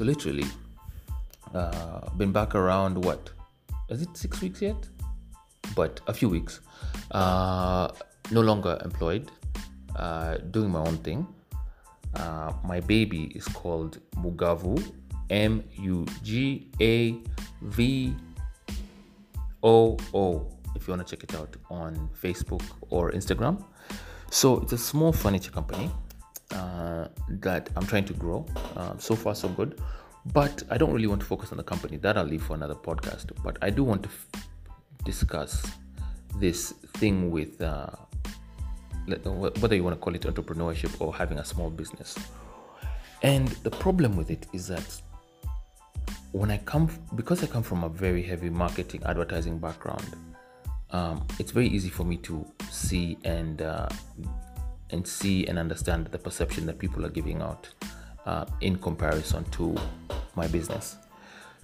[0.00, 0.46] So literally,
[1.54, 3.32] uh, been back around what?
[3.90, 4.88] Is it six weeks yet?
[5.76, 6.60] But a few weeks.
[7.10, 7.88] Uh,
[8.30, 9.30] no longer employed,
[9.96, 11.26] uh, doing my own thing.
[12.14, 14.82] Uh, my baby is called Mugavoo,
[15.28, 17.16] M U G A
[17.60, 18.14] V
[19.62, 20.46] O O.
[20.74, 23.62] If you want to check it out on Facebook or Instagram.
[24.30, 25.90] So it's a small furniture company
[27.28, 28.46] that I'm trying to grow.
[28.76, 29.80] Um, so far, so good.
[30.32, 31.96] But I don't really want to focus on the company.
[31.96, 33.32] That I'll leave for another podcast.
[33.42, 34.46] But I do want to f-
[35.04, 35.66] discuss
[36.38, 37.90] this thing with uh,
[39.06, 42.16] whether you want to call it entrepreneurship or having a small business.
[43.22, 45.00] And the problem with it is that
[46.32, 50.16] when I come, because I come from a very heavy marketing, advertising background,
[50.92, 53.88] um, it's very easy for me to see and uh,
[54.92, 57.68] and see and understand the perception that people are giving out
[58.26, 59.76] uh, in comparison to
[60.36, 60.96] my business.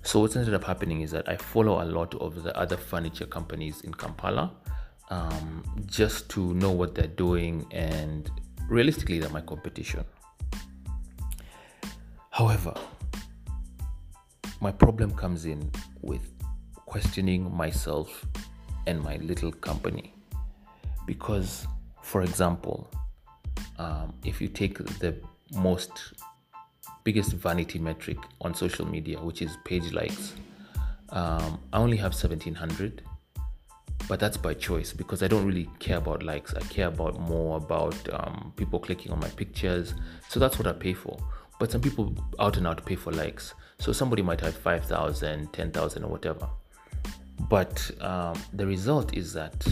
[0.03, 3.27] So what's ended up happening is that I follow a lot of the other furniture
[3.27, 4.53] companies in Kampala
[5.11, 8.31] um, just to know what they're doing and
[8.69, 10.05] realistically they're my competition.
[12.31, 12.75] However,
[14.61, 15.71] my problem comes in
[16.03, 16.33] with
[16.87, 18.25] questioning myself
[18.87, 20.15] and my little company
[21.07, 21.67] because
[22.03, 22.89] for example
[23.79, 25.15] um, if you take the
[25.55, 26.15] most
[27.05, 30.35] biggest vanity metric on social media which is page likes
[31.11, 33.03] um, i only have 1700
[34.09, 36.55] but that's by choice because i don't really care about likes.
[36.55, 39.95] I care about more about um, people clicking on my pictures.
[40.29, 41.19] So that's what i pay for.
[41.59, 43.55] But some people out and out pay for likes.
[43.79, 46.49] So somebody might have 5000 10000 or whatever.
[47.49, 49.67] But um, the result is that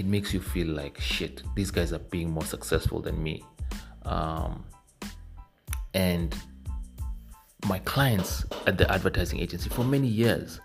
[0.00, 3.44] it makes you feel like shit these guys are being more successful than me
[4.06, 4.64] um,
[5.94, 6.34] and
[7.68, 10.60] my clients at the advertising agency for many years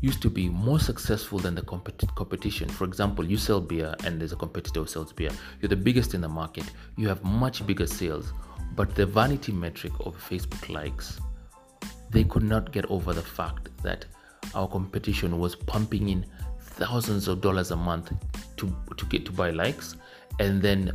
[0.00, 2.68] used to be more successful than the compet- competition.
[2.68, 5.30] For example, you sell beer and there's a competitor who sells beer.
[5.60, 6.64] You're the biggest in the market.
[6.96, 8.32] You have much bigger sales,
[8.76, 11.20] but the vanity metric of Facebook likes,
[12.10, 14.04] they could not get over the fact that
[14.54, 16.26] our competition was pumping in
[16.76, 18.12] thousands of dollars a month
[18.56, 19.96] to to get to buy likes.
[20.40, 20.92] And then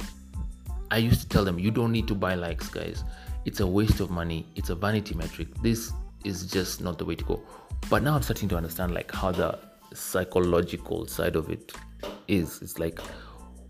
[0.91, 3.03] i used to tell them you don't need to buy likes guys.
[3.45, 4.45] It's a waste of money.
[4.55, 5.47] It's a vanity metric.
[5.61, 5.91] This
[6.25, 7.41] is just not the way to go.
[7.89, 9.59] But now i'm starting to understand like how the
[9.93, 11.71] psychological side of it
[12.27, 12.61] is.
[12.61, 12.99] It's like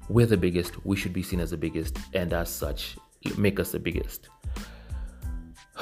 [0.10, 0.86] we're the biggest.
[0.86, 1.98] We should be seen as the biggest.
[2.14, 2.98] And as such
[3.38, 4.30] make us the biggest.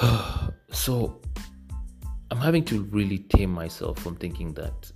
[0.70, 1.20] So
[2.30, 4.92] i'm having to really tame myself from thinking that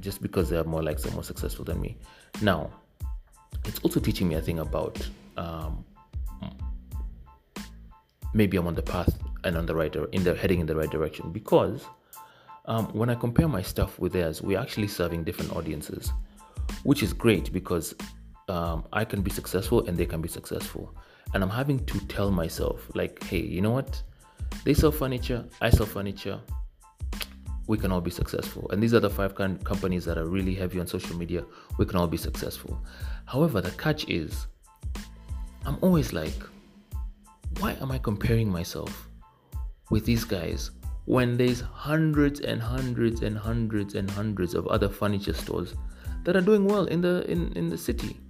[0.00, 1.96] just because they are more likes, they're more successful than me.
[2.42, 2.70] Now,
[3.64, 4.98] it's also teaching me a thing about
[5.36, 5.84] um,
[8.34, 10.76] maybe I'm on the path and on the right or in the heading in the
[10.76, 11.84] right direction because
[12.66, 16.12] um, when I compare my stuff with theirs, we're actually serving different audiences,
[16.82, 17.94] which is great because
[18.48, 20.94] um, I can be successful and they can be successful.
[21.32, 24.02] And I'm having to tell myself, like, hey, you know what?
[24.64, 26.40] They sell furniture, I sell furniture
[27.66, 28.68] we can all be successful.
[28.70, 31.44] And these are the five com- companies that are really heavy on social media.
[31.78, 32.78] We can all be successful.
[33.26, 34.46] However, the catch is,
[35.64, 36.34] I'm always like,
[37.60, 39.08] why am I comparing myself
[39.90, 40.70] with these guys
[41.06, 45.74] when there's hundreds and hundreds and hundreds and hundreds of other furniture stores
[46.24, 48.20] that are doing well in the in, in the city?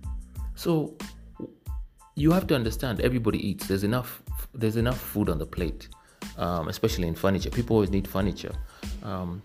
[0.54, 0.96] So
[2.16, 3.66] you have to understand everybody eats.
[3.66, 4.22] There's enough
[4.52, 5.88] there's enough food on the plate
[6.38, 7.50] um, especially in furniture.
[7.50, 8.54] People always need furniture.
[9.02, 9.42] Um,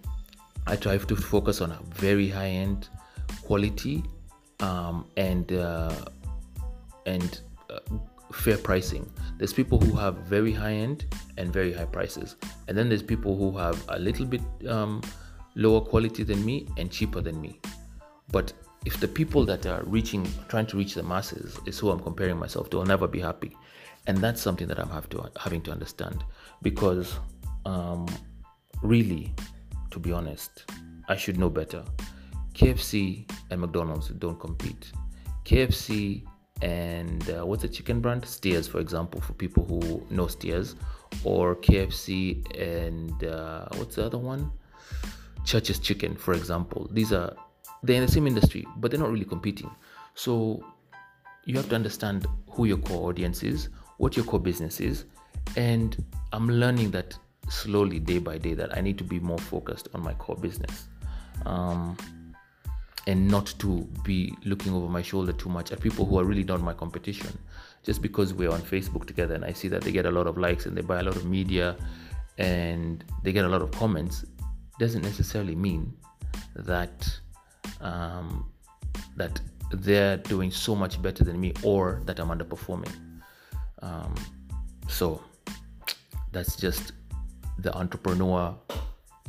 [0.68, 2.90] I try to focus on a very high end
[3.44, 4.04] quality
[4.60, 6.06] um, and uh,
[7.06, 7.40] and
[7.70, 7.80] uh,
[8.32, 9.10] fair pricing.
[9.38, 11.06] There's people who have very high end
[11.38, 12.36] and very high prices,
[12.68, 15.02] and then there's people who have a little bit um,
[15.56, 17.60] lower quality than me and cheaper than me.
[18.32, 18.54] But
[18.86, 22.38] if the people that are reaching, trying to reach the masses, is who I'm comparing
[22.38, 23.56] myself to, I'll never be happy
[24.10, 26.24] and that's something that I'm have to having to understand
[26.64, 27.20] because
[27.66, 28.08] um,
[28.82, 29.36] really,
[29.92, 30.66] to be honest,
[31.08, 31.84] I should know better.
[32.54, 34.92] KFC and McDonald's don't compete.
[35.46, 36.24] KFC
[36.64, 38.26] and uh, what's the chicken brand?
[38.26, 40.76] Steers, for example, for people who know Steers,
[41.24, 44.52] or KFC and uh, what's the other one?
[45.46, 46.90] Church's Chicken, for example.
[46.92, 47.36] These are
[47.84, 49.70] they're in the same industry, but they're not really competing.
[50.16, 50.64] So
[51.46, 53.70] you have to understand who your core audience is,
[54.00, 55.06] what your core business is.
[55.56, 56.04] And
[56.34, 57.18] I'm learning that
[57.50, 60.88] slowly, day by day, that I need to be more focused on my core business.
[61.46, 61.96] Um,
[63.08, 66.44] and not to be looking over my shoulder too much at people who are really
[66.44, 67.38] not my competition.
[67.84, 70.38] Just because we're on Facebook together and I see that they get a lot of
[70.38, 71.76] likes and they buy a lot of media
[72.38, 74.26] and they get a lot of comments,
[74.80, 75.94] doesn't necessarily mean
[76.56, 77.10] that
[77.82, 78.50] um,
[79.18, 79.42] that
[79.72, 83.09] they're doing so much better than me or that I'm underperforming.
[83.82, 84.14] Um,
[84.88, 85.22] so
[86.32, 86.94] that's just
[87.60, 88.56] the entrepreneur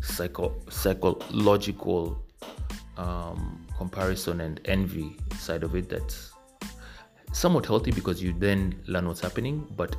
[0.03, 2.23] psycho psychological
[2.97, 6.33] um, comparison and envy side of it that's
[7.33, 9.97] somewhat healthy because you then learn what's happening but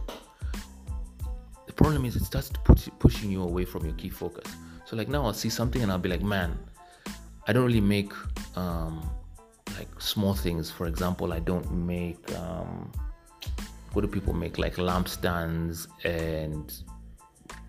[1.65, 4.51] the problem is it starts push, pushing you away from your key focus.
[4.85, 6.57] So like now i'll see something and i'll be like man
[7.47, 8.11] i don't really make
[8.55, 9.09] um,
[9.77, 10.69] like small things.
[10.69, 12.91] For example i don't make um,
[13.99, 16.83] do people make like lampstands and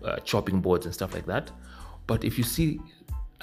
[0.05, 1.51] uh, chopping boards and stuff like that
[2.07, 2.79] but if you see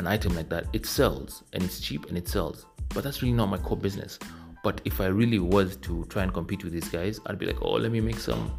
[0.00, 2.67] an item like that, it sells and it's cheap and it sells.
[2.88, 4.19] But that's really not my core business.
[4.65, 7.62] But if I really was to try and compete with these guys, I'd be like,
[7.62, 8.50] oh, let me make some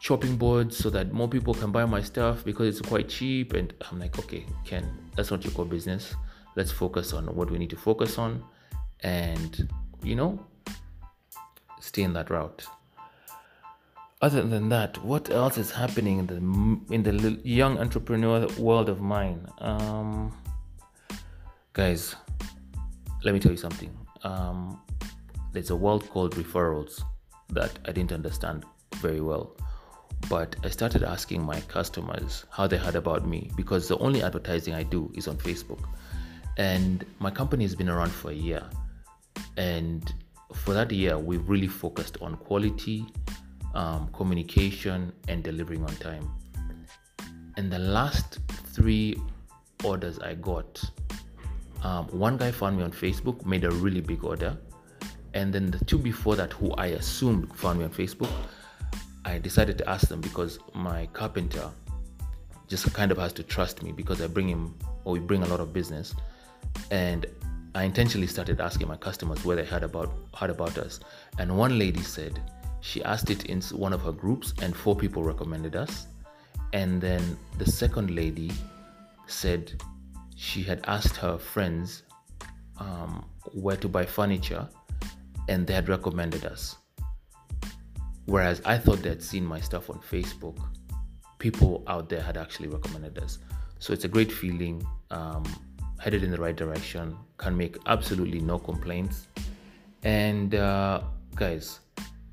[0.00, 3.52] chopping boards so that more people can buy my stuff because it's quite cheap.
[3.52, 4.86] And I'm like, okay, Ken,
[5.16, 6.14] that's not your core business.
[6.56, 8.42] Let's focus on what we need to focus on
[9.00, 9.68] and,
[10.02, 10.44] you know,
[11.80, 12.66] stay in that route
[14.22, 19.00] other than that, what else is happening in the in the young entrepreneur world of
[19.00, 19.46] mine?
[19.58, 20.32] Um,
[21.72, 22.14] guys,
[23.24, 23.90] let me tell you something.
[24.22, 24.80] Um,
[25.52, 27.02] there's a world called referrals
[27.48, 28.64] that I didn't understand
[28.96, 29.56] very well,
[30.28, 34.74] but I started asking my customers how they heard about me because the only advertising
[34.74, 35.82] I do is on Facebook,
[36.58, 38.68] and my company has been around for a year,
[39.56, 40.12] and
[40.52, 43.06] for that year we've really focused on quality
[43.74, 46.30] um, communication, and delivering on time.
[47.56, 48.38] And the last
[48.72, 49.16] three
[49.84, 50.82] orders I got,
[51.82, 54.56] um, one guy found me on Facebook, made a really big order.
[55.34, 58.30] And then the two before that, who I assumed found me on Facebook,
[59.24, 61.70] I decided to ask them because my carpenter
[62.68, 64.74] just kind of has to trust me because I bring him
[65.04, 66.14] or we bring a lot of business.
[66.90, 67.26] And
[67.74, 71.00] I intentionally started asking my customers where they heard about heard about us.
[71.38, 72.40] And one lady said,
[72.80, 76.06] she asked it in one of her groups, and four people recommended us.
[76.72, 78.52] And then the second lady
[79.26, 79.80] said
[80.36, 82.02] she had asked her friends
[82.78, 84.68] um, where to buy furniture,
[85.48, 86.76] and they had recommended us.
[88.26, 90.56] Whereas I thought they had seen my stuff on Facebook,
[91.38, 93.38] people out there had actually recommended us.
[93.78, 95.42] So it's a great feeling, um,
[95.98, 99.26] headed in the right direction, can make absolutely no complaints.
[100.02, 101.02] And uh,
[101.34, 101.80] guys,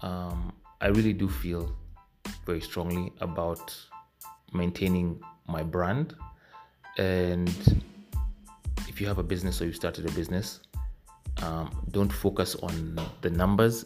[0.01, 1.75] um, I really do feel
[2.45, 3.75] very strongly about
[4.53, 6.15] maintaining my brand.
[6.97, 7.49] And
[8.87, 10.61] if you have a business or you started a business,
[11.43, 13.85] um, don't focus on the numbers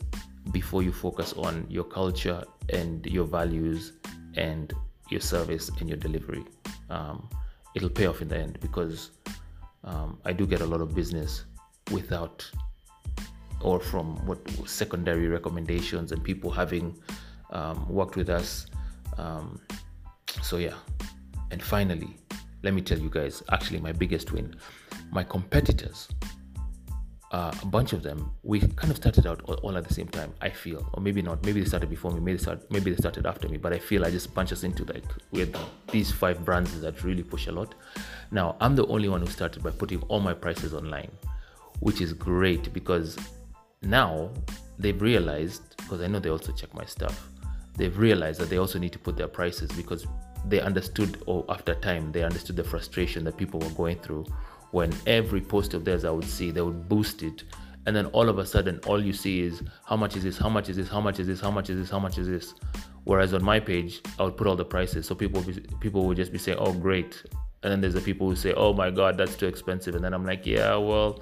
[0.51, 3.93] before you focus on your culture and your values
[4.35, 4.73] and
[5.09, 6.45] your service and your delivery.
[6.89, 7.29] Um,
[7.75, 9.11] it'll pay off in the end because
[9.83, 11.45] um, I do get a lot of business
[11.91, 12.49] without
[13.63, 16.97] or from what secondary recommendations and people having
[17.51, 18.67] um, worked with us.
[19.17, 19.59] Um,
[20.41, 20.75] so, yeah.
[21.51, 22.17] And finally,
[22.63, 24.55] let me tell you guys actually, my biggest win
[25.11, 26.07] my competitors,
[27.31, 30.07] uh, a bunch of them, we kind of started out all, all, at the same
[30.07, 30.89] time, I feel.
[30.93, 31.45] Or maybe not.
[31.45, 33.79] Maybe they started before me, maybe they, start, maybe they started after me, but I
[33.79, 35.55] feel I just bunch us into like with
[35.91, 37.75] these five brands that really push a lot.
[38.31, 41.11] Now, I'm the only one who started by putting all my prices online,
[41.79, 43.17] which is great because
[43.81, 44.29] now
[44.77, 47.27] they've realized because I know they also check my stuff.
[47.75, 50.05] They've realized that they also need to put their prices because
[50.45, 54.25] they understood, or after time, they understood the frustration that people were going through
[54.71, 57.43] when every post of theirs I would see, they would boost it.
[57.85, 60.49] And then all of a sudden, all you see is how much is this, how
[60.49, 62.53] much is this, how much is this, how much is this, how much is this.
[63.03, 65.07] Whereas on my page, I would put all the prices.
[65.07, 65.43] So people
[65.79, 67.23] people would just be saying, oh, great.
[67.63, 69.95] And then there's the people who say, oh my God, that's too expensive.
[69.95, 71.21] And then I'm like, yeah, well,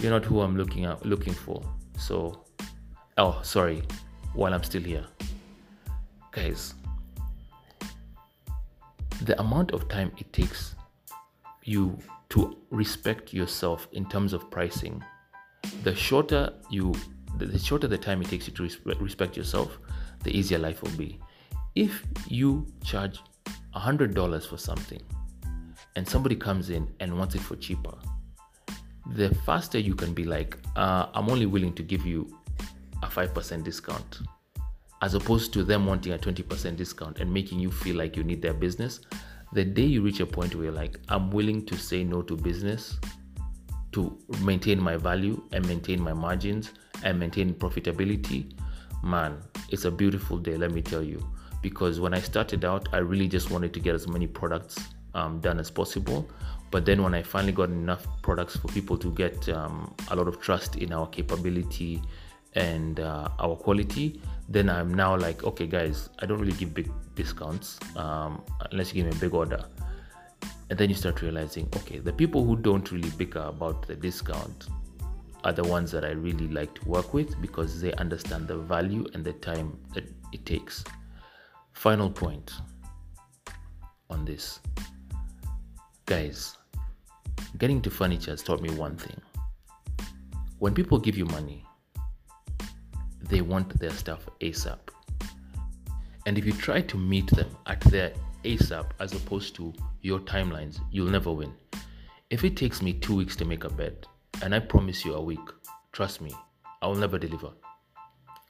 [0.00, 1.62] you're not who I'm looking at, looking for.
[1.98, 2.44] So,
[3.18, 3.82] oh, sorry,
[4.34, 5.06] while I'm still here,
[6.30, 6.74] guys,
[9.22, 10.74] the amount of time it takes
[11.64, 11.98] you
[12.30, 15.02] to respect yourself in terms of pricing,
[15.84, 16.94] the shorter you,
[17.38, 19.78] the shorter the time it takes you to respect yourself,
[20.24, 21.20] the easier life will be.
[21.74, 23.20] If you charge
[23.74, 25.00] $100 for something
[25.96, 27.94] and somebody comes in and wants it for cheaper,
[29.06, 32.38] the faster you can be like, uh, I'm only willing to give you
[33.02, 34.20] a 5% discount,
[35.02, 38.40] as opposed to them wanting a 20% discount and making you feel like you need
[38.42, 39.00] their business.
[39.52, 42.36] The day you reach a point where you're like, I'm willing to say no to
[42.36, 42.98] business
[43.92, 46.72] to maintain my value and maintain my margins
[47.04, 48.54] and maintain profitability,
[49.02, 51.22] man, it's a beautiful day, let me tell you.
[51.60, 54.78] Because when I started out, I really just wanted to get as many products
[55.14, 56.28] um, done as possible.
[56.72, 60.26] But then when I finally got enough products for people to get um, a lot
[60.26, 62.02] of trust in our capability
[62.54, 66.90] and uh, our quality, then I'm now like, okay, guys, I don't really give big
[67.14, 69.62] discounts um, unless you give me a big order.
[70.70, 74.68] And then you start realizing, okay, the people who don't really bicker about the discount
[75.44, 79.04] are the ones that I really like to work with because they understand the value
[79.12, 80.84] and the time that it takes.
[81.74, 82.50] Final point
[84.08, 84.60] on this.
[86.06, 86.56] Guys,
[87.62, 89.16] getting to furniture has taught me one thing.
[90.58, 91.64] When people give you money,
[93.30, 94.80] they want their stuff ASAP.
[96.26, 100.80] And if you try to meet them at their ASAP as opposed to your timelines,
[100.90, 101.54] you'll never win.
[102.30, 104.08] If it takes me two weeks to make a bed,
[104.42, 105.48] and I promise you a week,
[105.92, 106.34] trust me,
[106.82, 107.52] I will never deliver.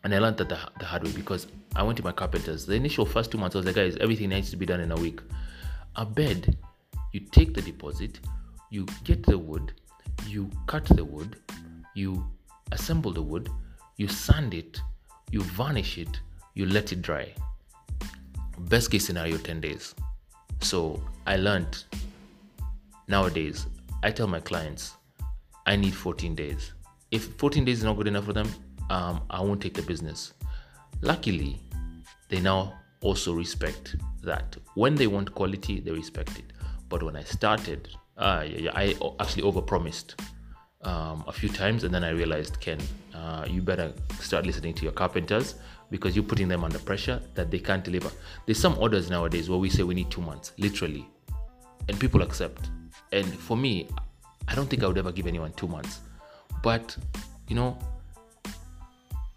[0.04, 2.64] And I learned that the, the hard way because I went to my carpenters.
[2.64, 4.90] The initial first two months, I was like, guys, everything needs to be done in
[4.90, 5.20] a week.
[5.96, 6.56] A bed,
[7.12, 8.18] you take the deposit,
[8.72, 9.74] you get the wood,
[10.26, 11.36] you cut the wood,
[11.94, 12.26] you
[12.72, 13.50] assemble the wood,
[13.98, 14.80] you sand it,
[15.30, 16.20] you varnish it,
[16.54, 17.28] you let it dry.
[18.60, 19.94] Best case scenario 10 days.
[20.62, 21.84] So I learned
[23.08, 23.66] nowadays,
[24.02, 24.94] I tell my clients,
[25.66, 26.72] I need 14 days.
[27.10, 28.48] If 14 days is not good enough for them,
[28.88, 30.32] um, I won't take the business.
[31.02, 31.60] Luckily,
[32.30, 34.56] they now also respect that.
[34.76, 36.54] When they want quality, they respect it.
[36.88, 40.14] But when I started, uh, yeah, yeah, I actually overpromised
[40.82, 42.78] um, a few times, and then I realized, Ken,
[43.14, 45.54] uh, you better start listening to your carpenters
[45.90, 48.10] because you're putting them under pressure that they can't deliver.
[48.46, 51.08] There's some orders nowadays where we say we need two months, literally,
[51.88, 52.70] and people accept.
[53.12, 53.88] And for me,
[54.48, 56.00] I don't think I would ever give anyone two months,
[56.62, 56.96] but
[57.48, 57.78] you know,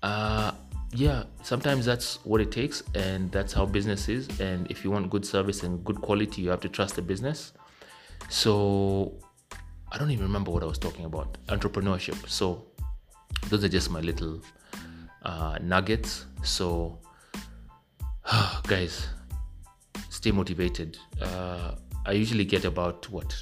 [0.01, 0.51] uh,
[0.93, 4.27] yeah, sometimes that's what it takes, and that's how business is.
[4.39, 7.53] And if you want good service and good quality, you have to trust the business.
[8.29, 9.13] So
[9.91, 12.27] I don't even remember what I was talking about entrepreneurship.
[12.27, 12.65] So
[13.49, 14.41] those are just my little
[15.23, 16.25] uh, nuggets.
[16.43, 16.99] So,
[18.67, 19.07] guys,
[20.09, 20.97] stay motivated.
[21.21, 23.35] Uh, I usually get about what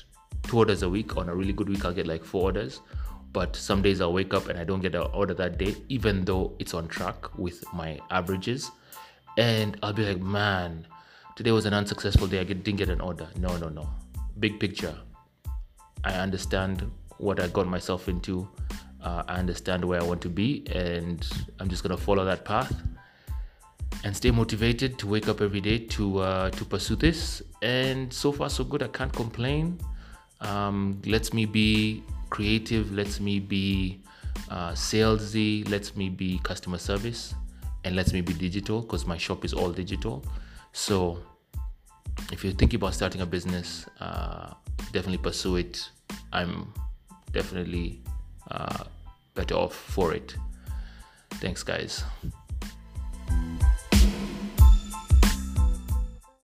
[0.44, 1.18] two orders a week.
[1.18, 2.82] On a really good week, I'll get like four orders.
[3.32, 6.24] But some days I'll wake up and I don't get an order that day, even
[6.24, 8.70] though it's on track with my averages.
[9.38, 10.86] And I'll be like, man,
[11.36, 12.40] today was an unsuccessful day.
[12.40, 13.28] I didn't get an order.
[13.40, 13.90] No, no, no.
[14.40, 14.96] Big picture.
[16.04, 18.48] I understand what I got myself into.
[19.02, 21.26] Uh, I understand where I want to be, and
[21.60, 22.74] I'm just gonna follow that path
[24.04, 27.42] and stay motivated to wake up every day to uh, to pursue this.
[27.62, 28.84] And so far, so good.
[28.84, 29.80] I can't complain.
[30.42, 32.92] Um, lets me be creative.
[32.92, 34.02] Lets me be
[34.50, 35.68] uh, salesy.
[35.70, 37.34] Lets me be customer service,
[37.84, 40.24] and lets me be digital because my shop is all digital.
[40.74, 41.20] So,
[42.32, 44.54] if you're thinking about starting a business, uh,
[44.92, 45.90] definitely pursue it.
[46.32, 46.74] I'm
[47.32, 48.02] definitely
[48.50, 48.84] uh,
[49.36, 50.36] better off for it.
[51.42, 52.04] Thanks, guys.